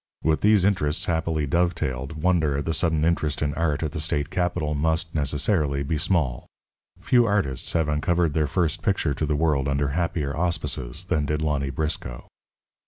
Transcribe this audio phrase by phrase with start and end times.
[0.23, 4.31] With these interests happily dovetailed, wonder at the sudden interest in art at the state
[4.31, 6.47] capital must, necessarily, be small.
[6.97, 11.43] Few artists have uncovered their first picture to the world under happier auspices than did
[11.43, 12.25] Lonny Briscoe.